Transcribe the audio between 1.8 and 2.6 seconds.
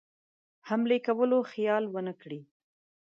ونه کړي.